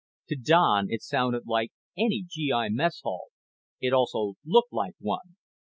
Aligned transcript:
To 0.29 0.35
Don 0.35 0.87
it 0.89 1.03
sounded 1.03 1.43
like 1.45 1.69
any 1.95 2.23
GI 2.27 2.69
mess 2.71 3.01
hall. 3.01 3.27
It 3.79 3.93
also 3.93 4.33
looked 4.43 4.73
like 4.73 4.95
one. 4.97 5.35